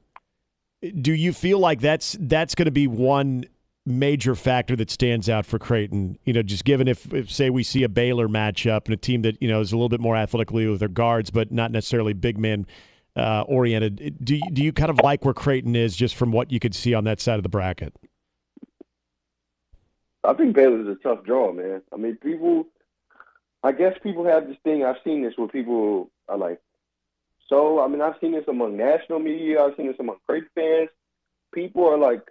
do 1.02 1.14
you 1.14 1.34
feel 1.34 1.60
like 1.60 1.80
that's 1.82 2.18
that's 2.20 2.56
going 2.56 2.66
to 2.66 2.72
be 2.72 2.88
one 2.88 3.46
major 3.86 4.36
factor 4.36 4.76
that 4.76 4.92
stands 4.92 5.30
out 5.30 5.46
for 5.46 5.60
Creighton? 5.60 6.18
You 6.26 6.34
know, 6.34 6.42
just 6.44 6.66
given 6.66 6.88
if, 6.88 7.14
if 7.14 7.32
say 7.32 7.50
we 7.50 7.64
see 7.64 7.84
a 7.84 7.90
Baylor 7.90 8.28
matchup 8.28 8.86
and 8.86 8.94
a 8.94 8.98
team 8.98 9.22
that 9.22 9.42
you 9.42 9.48
know 9.48 9.62
is 9.62 9.72
a 9.72 9.76
little 9.76 9.90
bit 9.90 10.02
more 10.02 10.16
athletically 10.16 10.68
with 10.68 10.80
their 10.80 10.90
guards, 10.90 11.30
but 11.30 11.52
not 11.52 11.72
necessarily 11.72 12.14
big 12.14 12.38
man 12.38 12.66
uh, 13.16 13.42
oriented. 13.48 14.18
Do 14.24 14.40
do 14.52 14.64
you 14.64 14.74
kind 14.74 14.90
of 14.90 15.00
like 15.04 15.26
where 15.26 15.34
Creighton 15.34 15.76
is 15.76 15.96
just 15.96 16.16
from 16.16 16.32
what 16.32 16.52
you 16.52 16.60
could 16.60 16.76
see 16.76 16.94
on 16.94 17.04
that 17.06 17.20
side 17.20 17.38
of 17.38 17.44
the 17.44 17.50
bracket? 17.50 17.96
I 20.28 20.34
think 20.34 20.56
Baylor's 20.56 20.88
a 20.90 20.96
tough 20.96 21.24
draw, 21.24 21.54
man. 21.54 21.82
I 21.94 21.96
mean, 21.98 22.18
people. 22.18 22.68
I 23.64 23.72
guess 23.72 23.98
people 24.04 24.26
have 24.26 24.48
this 24.48 24.58
thing. 24.64 24.84
I've 24.84 25.02
seen 25.04 25.24
this 25.24 25.34
where 25.38 25.48
people 25.48 26.12
are 26.28 26.38
like, 26.38 26.62
so. 27.48 27.82
I 27.82 27.88
mean, 27.88 28.02
I've 28.02 28.20
seen 28.20 28.34
this 28.34 28.48
among 28.48 28.76
national 28.76 29.20
media. 29.20 29.64
I've 29.64 29.76
seen 29.78 29.88
this 29.88 30.00
among 30.00 30.18
Creighton 30.28 30.50
fans. 30.54 30.90
People 31.54 31.86
are 31.88 31.98
like 31.98 32.30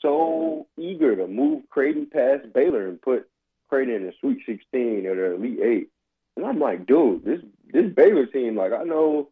so 0.00 0.66
eager 0.78 1.14
to 1.14 1.26
move 1.26 1.68
Creighton 1.68 2.06
past 2.06 2.52
Baylor 2.54 2.88
and 2.88 3.00
put 3.00 3.28
Creighton 3.68 3.94
in 3.94 4.06
the 4.06 4.14
Sweet 4.20 4.38
16 4.46 5.06
or 5.06 5.14
the 5.14 5.34
Elite 5.34 5.60
Eight. 5.62 5.88
And 6.36 6.46
I'm 6.46 6.58
like, 6.58 6.86
dude, 6.86 7.24
this 7.24 7.40
this 7.70 7.92
Baylor 7.92 8.24
team, 8.24 8.56
like 8.56 8.72
I 8.72 8.82
know 8.84 9.28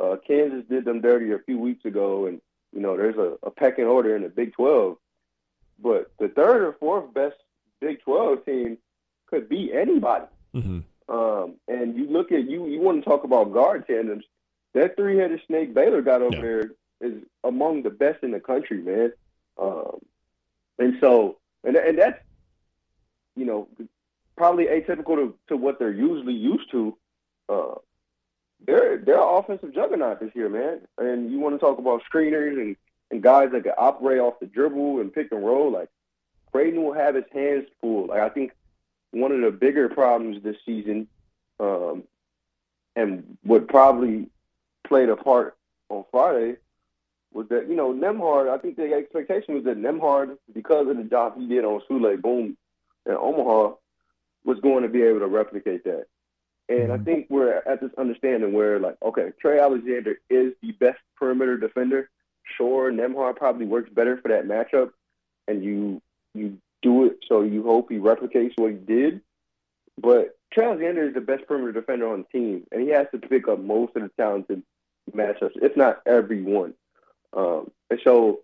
uh, 0.00 0.16
Kansas 0.26 0.64
did 0.68 0.84
them 0.84 1.00
dirty 1.00 1.32
a 1.32 1.38
few 1.38 1.58
weeks 1.58 1.86
ago, 1.86 2.26
and 2.26 2.42
you 2.74 2.80
know 2.80 2.96
there's 2.96 3.16
a, 3.16 3.38
a 3.42 3.50
pecking 3.50 3.86
order 3.86 4.14
in 4.14 4.22
the 4.22 4.28
Big 4.28 4.52
12, 4.52 4.98
but 5.82 6.10
the 6.18 6.28
third 6.28 6.62
or 6.62 6.72
fourth 6.74 7.12
best 7.12 7.36
Big 7.80 8.00
12 8.02 8.44
team 8.44 8.78
could 9.26 9.48
be 9.48 9.72
anybody. 9.72 10.26
Mm-hmm. 10.54 11.14
Um, 11.14 11.54
and 11.68 11.96
you 11.96 12.06
look 12.08 12.32
at 12.32 12.48
you, 12.48 12.66
you 12.66 12.80
want 12.80 13.02
to 13.02 13.08
talk 13.08 13.24
about 13.24 13.52
guard 13.52 13.86
tandems. 13.86 14.24
That 14.74 14.96
three-headed 14.96 15.40
snake 15.46 15.74
Baylor 15.74 16.02
got 16.02 16.22
over 16.22 16.34
Yeah. 16.34 16.40
there 16.40 16.70
is 17.00 17.22
among 17.44 17.82
the 17.82 17.90
best 17.90 18.22
in 18.22 18.30
the 18.30 18.40
country, 18.40 18.78
man. 18.78 19.12
Um, 19.58 19.98
and 20.78 20.96
so, 21.00 21.38
and 21.64 21.76
and 21.76 21.98
that's 21.98 22.18
you 23.36 23.44
know 23.44 23.68
probably 24.36 24.66
atypical 24.66 25.16
to, 25.16 25.34
to 25.48 25.56
what 25.56 25.78
they're 25.78 25.92
usually 25.92 26.34
used 26.34 26.70
to. 26.72 26.96
Uh, 27.48 27.74
they're 28.66 28.98
they're 28.98 29.20
offensive 29.20 29.74
juggernaut 29.74 30.20
this 30.20 30.34
year, 30.34 30.48
man. 30.48 30.80
And 30.98 31.30
you 31.30 31.38
want 31.38 31.54
to 31.54 31.58
talk 31.58 31.78
about 31.78 32.02
screeners 32.10 32.60
and 32.60 32.76
and 33.10 33.22
guys 33.22 33.50
that 33.52 33.64
can 33.64 33.72
operate 33.78 34.18
off 34.18 34.40
the 34.40 34.46
dribble 34.46 35.00
and 35.00 35.12
pick 35.12 35.32
and 35.32 35.44
roll. 35.44 35.70
Like 35.70 35.88
Creighton 36.52 36.82
will 36.82 36.92
have 36.92 37.14
his 37.14 37.24
hands 37.32 37.66
full. 37.80 38.06
Like 38.06 38.20
I 38.20 38.28
think 38.28 38.52
one 39.10 39.32
of 39.32 39.40
the 39.40 39.50
bigger 39.50 39.88
problems 39.88 40.42
this 40.42 40.56
season, 40.64 41.08
um, 41.60 42.04
and 42.94 43.36
what 43.42 43.68
probably 43.68 44.28
played 44.86 45.08
a 45.08 45.16
part 45.16 45.56
on 45.88 46.04
Friday, 46.10 46.56
was 47.32 47.48
that 47.48 47.68
you 47.68 47.76
know 47.76 47.92
Nembhard. 47.92 48.48
I 48.48 48.58
think 48.58 48.76
the 48.76 48.92
expectation 48.92 49.54
was 49.54 49.64
that 49.64 49.78
Nembhard, 49.78 50.36
because 50.52 50.88
of 50.88 50.96
the 50.96 51.04
job 51.04 51.38
he 51.38 51.46
did 51.46 51.64
on 51.64 51.80
Souley 51.88 52.20
Boum 52.20 52.56
in 53.06 53.12
Omaha, 53.12 53.74
was 54.44 54.58
going 54.60 54.82
to 54.82 54.88
be 54.88 55.02
able 55.02 55.20
to 55.20 55.26
replicate 55.26 55.84
that. 55.84 56.06
And 56.68 56.92
I 56.92 56.98
think 56.98 57.26
we're 57.30 57.62
at 57.64 57.80
this 57.80 57.92
understanding 57.96 58.52
where, 58.52 58.80
like, 58.80 58.96
okay, 59.00 59.30
Trey 59.40 59.60
Alexander 59.60 60.18
is 60.28 60.52
the 60.62 60.72
best 60.72 60.98
perimeter 61.16 61.56
defender. 61.56 62.10
Sure, 62.56 62.92
Nembhard 62.92 63.36
probably 63.36 63.66
works 63.66 63.90
better 63.90 64.16
for 64.18 64.28
that 64.28 64.46
matchup, 64.46 64.90
and 65.48 65.64
you 65.64 66.00
you 66.34 66.58
do 66.82 67.06
it 67.06 67.18
so 67.28 67.42
you 67.42 67.62
hope 67.62 67.90
he 67.90 67.96
replicates 67.96 68.52
what 68.56 68.70
he 68.70 68.76
did. 68.76 69.20
But 69.98 70.38
Trey 70.52 70.66
Alexander 70.66 71.08
is 71.08 71.14
the 71.14 71.20
best 71.20 71.46
perimeter 71.46 71.72
defender 71.72 72.08
on 72.08 72.24
the 72.24 72.38
team, 72.38 72.66
and 72.70 72.82
he 72.82 72.88
has 72.88 73.06
to 73.12 73.18
pick 73.18 73.48
up 73.48 73.60
most 73.60 73.96
of 73.96 74.02
the 74.02 74.10
talented 74.16 74.62
matchups, 75.12 75.56
if 75.62 75.76
not 75.76 76.02
every 76.06 76.42
one. 76.42 76.74
Um, 77.32 77.70
and 77.90 78.00
so 78.04 78.40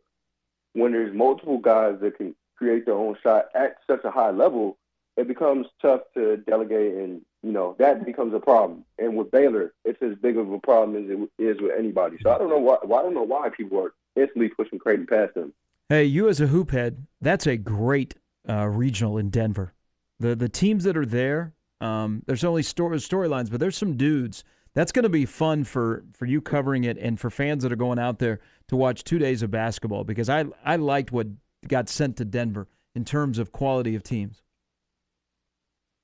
when 0.72 0.92
there's 0.92 1.14
multiple 1.14 1.58
guys 1.58 1.96
that 2.00 2.16
can 2.16 2.34
create 2.56 2.86
their 2.86 2.94
own 2.94 3.16
shot 3.22 3.46
at 3.54 3.76
such 3.86 4.04
a 4.04 4.10
high 4.10 4.30
level, 4.30 4.78
it 5.16 5.28
becomes 5.28 5.66
tough 5.80 6.00
to 6.14 6.38
delegate, 6.38 6.94
and 6.94 7.22
you 7.42 7.52
know 7.52 7.76
that 7.78 8.04
becomes 8.04 8.34
a 8.34 8.40
problem. 8.40 8.84
And 8.98 9.16
with 9.16 9.30
Baylor, 9.30 9.72
it's 9.84 10.00
as 10.02 10.16
big 10.16 10.36
of 10.36 10.50
a 10.50 10.58
problem 10.58 10.96
as 10.96 11.10
it 11.10 11.42
is 11.42 11.60
with 11.60 11.72
anybody. 11.76 12.18
So 12.22 12.30
I 12.30 12.38
don't 12.38 12.48
know 12.48 12.58
why. 12.58 12.78
why 12.82 13.00
I 13.00 13.02
don't 13.02 13.14
know 13.14 13.22
why 13.22 13.48
people 13.48 13.80
are 13.80 13.92
instantly 14.16 14.48
pushing 14.48 14.78
Creighton 14.78 15.06
past 15.06 15.34
them. 15.34 15.52
Hey, 15.88 16.04
you 16.04 16.28
as 16.28 16.40
a 16.40 16.46
hoop 16.46 16.70
head, 16.70 17.06
that's 17.20 17.46
a 17.46 17.56
great 17.56 18.14
uh, 18.48 18.66
regional 18.68 19.18
in 19.18 19.30
Denver. 19.30 19.74
The 20.20 20.34
the 20.34 20.48
teams 20.48 20.84
that 20.84 20.96
are 20.96 21.06
there, 21.06 21.54
um, 21.80 22.22
there's 22.26 22.44
only 22.44 22.62
story 22.62 22.98
storylines, 22.98 23.50
but 23.50 23.60
there's 23.60 23.76
some 23.76 23.96
dudes. 23.96 24.44
That's 24.74 24.92
going 24.92 25.02
to 25.02 25.10
be 25.10 25.26
fun 25.26 25.64
for 25.64 26.04
for 26.14 26.26
you 26.26 26.40
covering 26.40 26.84
it 26.84 26.96
and 26.98 27.18
for 27.18 27.28
fans 27.28 27.62
that 27.62 27.72
are 27.72 27.76
going 27.76 27.98
out 27.98 28.18
there 28.18 28.40
to 28.68 28.76
watch 28.76 29.04
two 29.04 29.18
days 29.18 29.42
of 29.42 29.50
basketball 29.50 30.04
because 30.04 30.28
I 30.28 30.44
I 30.64 30.76
liked 30.76 31.12
what 31.12 31.26
got 31.66 31.88
sent 31.88 32.16
to 32.18 32.24
Denver 32.24 32.68
in 32.94 33.04
terms 33.04 33.38
of 33.38 33.52
quality 33.52 33.94
of 33.94 34.02
teams. 34.02 34.41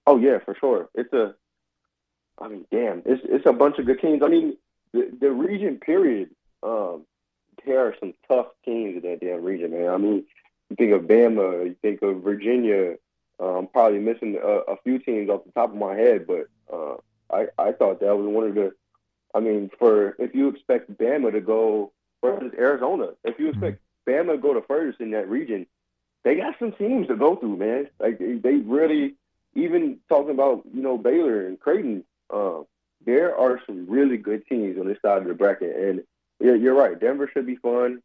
Oh 0.09 0.17
yeah, 0.17 0.39
for 0.39 0.55
sure. 0.59 0.89
It's 0.95 1.13
a, 1.13 1.35
I 2.41 2.49
mean, 2.49 2.65
damn, 2.71 3.03
it's 3.05 3.21
it's 3.25 3.45
a 3.45 3.53
bunch 3.53 3.79
of 3.79 3.85
good 3.85 4.01
teams. 4.01 4.23
I 4.23 4.29
mean, 4.29 4.57
the 4.93 5.11
the 5.21 5.31
region 5.31 5.77
period. 5.77 6.31
Um, 6.63 7.05
there 7.67 7.87
are 7.87 7.95
some 8.01 8.15
tough 8.27 8.47
teams 8.65 8.97
in 8.97 9.11
that 9.11 9.21
damn 9.21 9.43
region, 9.43 9.73
man. 9.73 9.91
I 9.91 9.99
mean, 9.99 10.25
you 10.71 10.77
think 10.77 10.93
of 10.93 11.03
Bama, 11.03 11.67
you 11.67 11.77
think 11.83 12.01
of 12.01 12.23
Virginia. 12.23 12.95
I'm 13.39 13.67
probably 13.67 13.99
missing 13.99 14.39
a, 14.43 14.73
a 14.73 14.77
few 14.83 14.99
teams 14.99 15.29
off 15.29 15.45
the 15.45 15.53
top 15.53 15.73
of 15.73 15.77
my 15.77 15.95
head, 15.95 16.27
but 16.27 16.49
uh, 16.73 16.97
I 17.31 17.49
I 17.59 17.73
thought 17.73 18.01
that 18.01 18.17
was 18.17 18.27
one 18.27 18.49
of 18.49 18.55
the. 18.55 18.73
I 19.35 19.41
mean, 19.41 19.71
for 19.79 20.17
if 20.19 20.35
you 20.35 20.49
expect 20.49 20.97
Bama 20.97 21.33
to 21.33 21.43
go 21.43 21.93
versus 22.25 22.55
Arizona, 22.59 23.11
if 23.25 23.39
you 23.39 23.51
expect 23.51 23.83
Bama 24.09 24.33
to 24.33 24.39
go 24.39 24.55
to 24.55 24.63
first 24.63 25.01
in 25.01 25.11
that 25.11 25.29
region, 25.29 25.67
they 26.25 26.37
got 26.37 26.59
some 26.59 26.73
teams 26.73 27.09
to 27.09 27.15
go 27.15 27.37
through, 27.37 27.59
man. 27.59 27.91
Like 28.01 28.19
they, 28.19 28.37
they 28.37 28.55
really 28.55 29.17
even 29.55 29.99
talking 30.09 30.31
about 30.31 30.63
you 30.73 30.83
know 30.83 30.99
Baylor 30.99 31.47
and 31.47 31.59
Creighton, 31.59 32.05
uh, 32.33 32.61
there 33.05 33.37
are 33.37 33.61
some 33.67 33.87
really 33.89 34.17
good 34.17 34.47
teams 34.47 34.79
on 34.79 34.87
this 34.87 34.99
side 35.03 35.23
of 35.23 35.29
the 35.29 35.35
bracket, 35.35 35.77
and 35.77 36.03
yeah, 36.41 36.55
you're 36.55 36.75
right. 36.75 36.99
Denver 36.99 37.29
should 37.33 37.47
be 37.47 37.57
fun. 37.57 38.03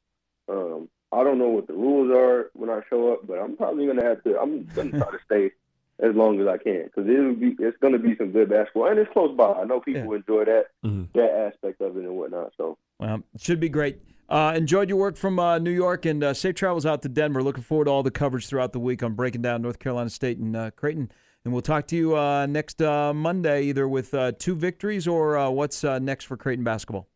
Um, 0.50 0.90
I 1.12 1.24
don't 1.24 1.38
know 1.38 1.50
what 1.50 1.68
the 1.68 1.74
rules 1.74 2.12
are 2.12 2.50
when 2.54 2.70
I 2.70 2.82
show 2.90 3.14
up, 3.14 3.28
but 3.28 3.40
I'm 3.40 3.56
probably 3.56 3.86
gonna 3.88 4.04
have 4.04 4.24
to. 4.24 4.40
I'm 4.40 4.66
gonna 4.76 4.92
try 4.92 5.12
to 5.12 5.20
stay 5.26 5.52
as 6.00 6.16
long 6.16 6.40
as 6.42 6.48
I 6.48 6.58
can 6.58 6.86
because 6.86 7.08
it'll 7.08 7.36
be 7.36 7.56
it's 7.60 7.78
gonna 7.78 8.00
be 8.00 8.16
some 8.16 8.32
good 8.32 8.50
basketball, 8.50 8.88
and 8.88 9.00
it's 9.00 9.12
close 9.14 9.36
by. 9.36 9.54
I 9.54 9.66
know 9.66 9.80
people 9.80 10.14
enjoy 10.14 10.46
that 10.46 10.68
Mhm. 10.84 11.08
that 11.14 11.32
aspect 11.54 11.82
of 11.82 11.98
it 11.98 12.04
and 12.04 12.16
whatnot. 12.18 12.54
So 12.58 12.78
Well, 13.00 13.22
it 13.34 13.42
should 13.42 13.60
be 13.60 13.70
great. 13.70 14.00
Uh, 14.30 14.54
enjoyed 14.56 14.90
your 14.90 14.98
work 14.98 15.18
from 15.18 15.38
uh, 15.38 15.60
New 15.60 15.72
York 15.72 16.06
and 16.06 16.24
uh, 16.24 16.34
safe 16.34 16.56
travels 16.56 16.86
out 16.86 17.02
to 17.02 17.10
Denver. 17.10 17.44
Looking 17.44 17.64
forward 17.64 17.86
to 17.86 17.92
all 17.92 18.04
the 18.04 18.12
coverage 18.12 18.48
throughout 18.48 18.74
the 18.74 18.80
week 18.80 19.04
on 19.04 19.14
breaking 19.14 19.42
down 19.42 19.62
North 19.62 19.80
Carolina 19.80 20.10
State 20.10 20.38
and 20.38 20.56
uh, 20.56 20.72
Creighton. 20.72 21.12
And 21.44 21.52
we'll 21.54 21.62
talk 21.62 21.88
to 21.88 21.96
you 21.96 22.18
uh, 22.18 22.46
next 22.46 22.82
uh, 22.82 23.14
Monday, 23.14 23.64
either 23.64 23.88
with 23.88 24.14
uh, 24.14 24.32
two 24.32 24.56
victories 24.56 25.08
or 25.08 25.38
uh, 25.38 25.50
what's 25.50 25.84
uh, 25.84 26.00
next 26.00 26.26
for 26.26 26.38
Creighton 26.38 26.64
basketball. 26.64 27.10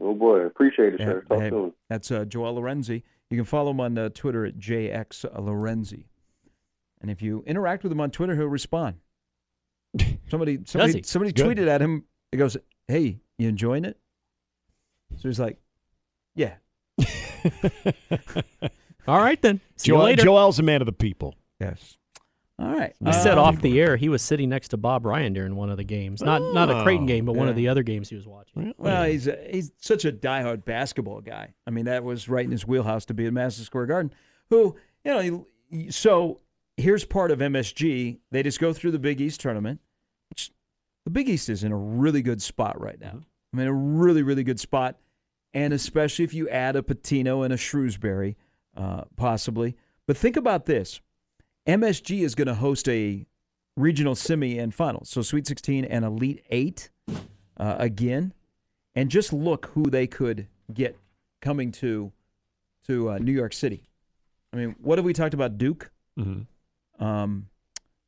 oh 0.00 0.14
boy, 0.14 0.40
appreciate 0.40 0.94
it, 0.94 1.00
Yeah, 1.00 1.06
sir. 1.06 1.24
Talk 1.28 1.40
hey, 1.40 1.50
soon. 1.50 1.72
That's 1.88 2.10
uh, 2.10 2.24
Joel 2.26 2.56
Lorenzi. 2.56 3.02
You 3.30 3.38
can 3.38 3.46
follow 3.46 3.70
him 3.70 3.80
on 3.80 3.96
uh, 3.96 4.10
Twitter 4.10 4.44
at 4.44 4.58
JX 4.58 5.24
Lorenzi. 5.40 6.04
And 7.00 7.10
if 7.10 7.22
you 7.22 7.42
interact 7.46 7.82
with 7.82 7.90
him 7.90 8.00
on 8.00 8.10
Twitter, 8.10 8.36
he'll 8.36 8.46
respond. 8.46 8.96
Somebody, 10.28 10.58
somebody, 10.66 10.92
he? 10.94 11.02
somebody 11.02 11.32
Good. 11.32 11.58
tweeted 11.58 11.68
at 11.68 11.82
him. 11.82 12.04
He 12.30 12.38
goes, 12.38 12.56
"Hey, 12.88 13.20
you 13.38 13.48
enjoying 13.48 13.84
it?" 13.84 13.98
So 15.16 15.28
he's 15.28 15.40
like, 15.40 15.58
"Yeah." 16.34 16.54
All 19.08 19.18
right 19.18 19.40
then. 19.42 19.60
See 19.76 19.90
you 19.90 19.96
Joel, 19.96 20.04
later. 20.04 20.22
Joel's 20.22 20.58
a 20.58 20.62
man 20.62 20.80
of 20.80 20.86
the 20.86 20.92
people. 20.92 21.34
Yes. 21.60 21.96
All 22.58 22.68
right. 22.68 22.94
He 23.04 23.12
said 23.12 23.32
Um, 23.38 23.40
off 23.40 23.60
the 23.60 23.80
air 23.80 23.96
he 23.96 24.08
was 24.08 24.22
sitting 24.22 24.48
next 24.48 24.68
to 24.68 24.76
Bob 24.76 25.04
Ryan 25.04 25.32
during 25.32 25.56
one 25.56 25.70
of 25.70 25.76
the 25.76 25.84
games. 25.84 26.22
Not 26.22 26.40
not 26.54 26.70
a 26.70 26.82
Creighton 26.84 27.04
Oh, 27.04 27.08
game, 27.08 27.24
but 27.24 27.34
one 27.34 27.48
of 27.48 27.56
the 27.56 27.66
other 27.68 27.82
games 27.82 28.08
he 28.08 28.14
was 28.14 28.26
watching. 28.26 28.72
Well, 28.78 29.04
he's 29.04 29.26
a, 29.26 29.36
he's 29.50 29.72
such 29.78 30.04
a 30.04 30.12
diehard 30.12 30.64
basketball 30.64 31.20
guy. 31.20 31.54
I 31.66 31.70
mean, 31.70 31.86
that 31.86 32.04
was 32.04 32.28
right 32.28 32.44
in 32.44 32.52
his 32.52 32.66
wheelhouse 32.66 33.04
to 33.06 33.14
be 33.14 33.26
at 33.26 33.32
Madison 33.32 33.64
Square 33.64 33.86
Garden. 33.86 34.12
Who, 34.50 34.76
you 35.04 35.12
know, 35.12 35.46
he- 35.70 35.90
so 35.90 36.40
here's 36.76 37.04
part 37.04 37.30
of 37.32 37.40
MSG. 37.40 38.18
They 38.30 38.42
just 38.44 38.60
go 38.60 38.72
through 38.72 38.92
the 38.92 38.98
Big 39.00 39.20
East 39.20 39.40
tournament. 39.40 39.80
Which 40.28 40.52
the 41.04 41.10
Big 41.10 41.28
East 41.28 41.48
is 41.48 41.64
in 41.64 41.72
a 41.72 41.76
really 41.76 42.22
good 42.22 42.40
spot 42.40 42.80
right 42.80 43.00
now. 43.00 43.20
I 43.52 43.56
mean, 43.56 43.66
a 43.66 43.72
really, 43.72 44.22
really 44.22 44.44
good 44.44 44.60
spot, 44.60 44.98
and 45.54 45.72
especially 45.72 46.24
if 46.24 46.32
you 46.34 46.48
add 46.48 46.76
a 46.76 46.82
Pitino 46.82 47.44
and 47.44 47.52
a 47.52 47.56
Shrewsberry, 47.56 48.36
uh, 48.76 49.02
possibly. 49.16 49.76
But 50.06 50.16
think 50.16 50.36
about 50.36 50.66
this: 50.66 51.00
MSG 51.66 52.20
is 52.22 52.34
going 52.34 52.48
to 52.48 52.54
host 52.54 52.88
a 52.88 53.26
regional 53.76 54.14
semi 54.14 54.58
and 54.58 54.74
finals, 54.74 55.08
so 55.08 55.22
Sweet 55.22 55.46
16 55.46 55.84
and 55.84 56.04
Elite 56.04 56.44
Eight 56.50 56.90
uh, 57.56 57.76
again 57.78 58.32
and 58.94 59.10
just 59.10 59.32
look 59.32 59.70
who 59.74 59.84
they 59.84 60.06
could 60.06 60.46
get 60.74 60.96
coming 61.40 61.72
to 61.72 62.12
to 62.86 63.10
uh, 63.10 63.18
New 63.18 63.32
York 63.32 63.52
City. 63.52 63.84
I 64.52 64.56
mean, 64.58 64.76
what 64.80 64.98
have 64.98 65.04
we 65.04 65.12
talked 65.12 65.34
about? 65.34 65.56
Duke, 65.58 65.90
Mm-hmm. 66.18 67.02
um, 67.02 67.46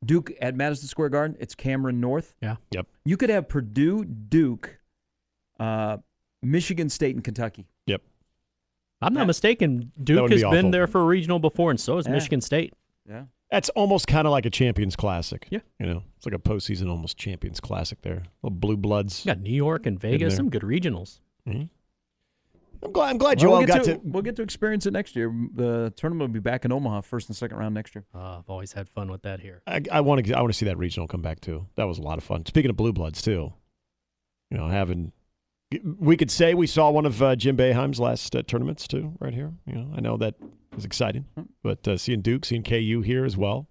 Duke 0.05 0.31
at 0.39 0.55
Madison 0.55 0.87
Square 0.87 1.09
Garden. 1.09 1.35
It's 1.39 1.55
Cameron 1.55 1.99
North. 1.99 2.35
Yeah. 2.39 2.57
Yep. 2.71 2.85
You 3.05 3.17
could 3.17 3.31
have 3.31 3.47
Purdue, 3.49 4.05
Duke, 4.05 4.77
uh, 5.59 5.97
Michigan 6.51 6.89
State, 6.89 7.15
and 7.15 7.23
Kentucky. 7.23 7.67
Yep. 7.87 8.01
I'm 9.01 9.13
not 9.13 9.21
Yeah. 9.21 9.25
mistaken. 9.27 9.91
Duke 10.01 10.21
wouldn't 10.23 10.41
has 10.41 10.43
be 10.43 10.49
been 10.61 10.71
there 10.71 10.87
for 10.87 11.01
a 11.01 11.05
regional 11.05 11.39
before, 11.39 11.69
and 11.71 11.79
so 11.79 11.97
has 11.97 12.05
Yeah. 12.05 12.13
Michigan 12.13 12.41
State. 12.41 12.73
Yeah. 13.07 13.25
That's 13.51 13.69
almost 13.69 14.07
kind 14.07 14.25
of 14.25 14.31
like 14.31 14.45
a 14.45 14.49
Champions 14.49 14.95
Classic. 14.95 15.47
Yeah. 15.51 15.59
You 15.79 15.85
know, 15.85 16.03
it's 16.17 16.25
like 16.25 16.33
a 16.33 16.39
postseason 16.39 16.89
almost 16.89 17.17
Champions 17.17 17.59
Classic 17.59 18.01
there. 18.01 18.23
Little 18.41 18.57
blue 18.57 18.77
bloods. 18.77 19.23
You 19.25 19.29
got 19.33 19.41
New 19.41 19.53
York 19.53 19.85
and 19.85 19.99
Vegas, 19.99 20.35
some 20.35 20.49
good 20.49 20.63
regionals. 20.63 21.19
Mhm. 21.47 21.69
I'm 22.83 22.91
glad. 22.91 23.09
I'm 23.09 23.17
glad 23.17 23.37
Well, 23.37 23.43
Joel 23.43 23.57
we'll, 23.59 23.67
get 23.67 23.75
got 23.77 23.83
to, 23.85 23.93
to. 23.95 24.01
we'll 24.03 24.21
get 24.23 24.35
to 24.37 24.41
experience 24.43 24.85
it 24.85 24.91
next 24.91 25.15
year. 25.15 25.33
The 25.53 25.91
tournament 25.95 26.29
will 26.29 26.33
be 26.33 26.39
back 26.39 26.65
in 26.65 26.71
Omaha, 26.71 27.01
first 27.01 27.29
and 27.29 27.35
second 27.35 27.57
round 27.57 27.73
next 27.73 27.95
year. 27.95 28.05
Uh, 28.13 28.39
I've 28.39 28.49
always 28.49 28.73
had 28.73 28.89
fun 28.89 29.09
with 29.09 29.21
that 29.23 29.39
here. 29.39 29.61
I, 29.65 29.81
I 29.91 30.01
want 30.01 30.25
to. 30.25 30.33
I 30.33 30.41
want 30.41 30.51
to 30.53 30.57
see 30.57 30.65
that 30.65 30.77
regional 30.77 31.07
come 31.07 31.21
back 31.21 31.39
too. 31.39 31.67
That 31.75 31.85
was 31.85 31.97
a 31.97 32.01
lot 32.03 32.17
of 32.17 32.23
fun. 32.23 32.45
Speaking 32.45 32.69
of 32.69 32.75
blue 32.77 32.93
bloods 32.93 33.21
too, 33.21 33.53
you 34.51 34.57
know, 34.57 34.67
having 34.67 35.11
we 35.99 36.15
could 36.15 36.31
say 36.31 36.53
we 36.53 36.67
saw 36.67 36.89
one 36.89 37.05
of 37.05 37.21
uh, 37.21 37.35
Jim 37.35 37.57
Boeheim's 37.57 37.99
last 37.99 38.35
uh, 38.35 38.43
tournaments 38.43 38.87
too, 38.87 39.13
right 39.19 39.33
here. 39.33 39.53
You 39.65 39.75
know, 39.75 39.91
I 39.95 40.01
know 40.01 40.17
that 40.17 40.35
was 40.73 40.85
exciting, 40.85 41.25
but 41.63 41.87
uh, 41.87 41.97
seeing 41.97 42.21
Duke, 42.21 42.45
seeing 42.45 42.63
KU 42.63 43.01
here 43.01 43.25
as 43.25 43.35
well. 43.35 43.67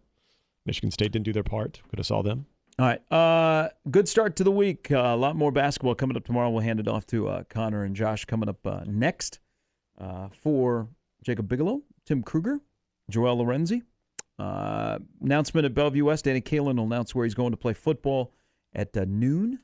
Michigan 0.66 0.90
State 0.90 1.12
didn't 1.12 1.24
do 1.24 1.32
their 1.32 1.42
part. 1.42 1.80
Could 1.88 1.98
have 1.98 2.06
saw 2.06 2.22
them. 2.22 2.46
All 2.78 2.86
right. 2.86 3.12
Uh, 3.12 3.68
good 3.90 4.08
start 4.08 4.34
to 4.36 4.44
the 4.44 4.50
week. 4.50 4.90
Uh, 4.90 4.96
a 4.96 5.16
lot 5.16 5.36
more 5.36 5.52
basketball 5.52 5.94
coming 5.94 6.16
up 6.16 6.24
tomorrow. 6.24 6.50
We'll 6.50 6.64
hand 6.64 6.80
it 6.80 6.88
off 6.88 7.06
to 7.08 7.28
uh, 7.28 7.44
Connor 7.48 7.84
and 7.84 7.94
Josh 7.94 8.24
coming 8.24 8.48
up 8.48 8.66
uh, 8.66 8.80
next 8.86 9.38
uh, 10.00 10.28
for 10.42 10.88
Jacob 11.22 11.48
Bigelow, 11.48 11.82
Tim 12.04 12.22
Kruger, 12.22 12.60
Joel 13.10 13.36
Lorenzi. 13.36 13.82
Uh, 14.38 14.98
announcement 15.22 15.64
at 15.64 15.74
Bellevue 15.74 16.04
West. 16.04 16.24
Danny 16.24 16.40
Kaelin 16.40 16.76
will 16.76 16.84
announce 16.84 17.14
where 17.14 17.24
he's 17.24 17.34
going 17.34 17.52
to 17.52 17.56
play 17.56 17.74
football 17.74 18.32
at 18.74 18.96
uh, 18.96 19.04
noon. 19.06 19.60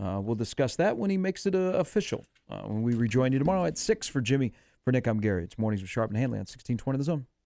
Uh, 0.00 0.20
we'll 0.20 0.34
discuss 0.34 0.76
that 0.76 0.96
when 0.96 1.10
he 1.10 1.18
makes 1.18 1.46
it 1.46 1.54
uh, 1.54 1.74
official. 1.74 2.24
Uh, 2.50 2.62
when 2.62 2.82
we 2.82 2.94
rejoin 2.94 3.32
you 3.32 3.38
tomorrow 3.38 3.64
at 3.64 3.78
6 3.78 4.08
for 4.08 4.20
Jimmy. 4.20 4.52
For 4.84 4.90
Nick, 4.90 5.06
I'm 5.06 5.20
Gary. 5.20 5.44
It's 5.44 5.58
Mornings 5.58 5.80
with 5.80 5.90
Sharp 5.90 6.10
and 6.10 6.18
Hanley 6.18 6.38
on 6.38 6.46
1620 6.46 6.98
The 6.98 7.04
Zone. 7.04 7.26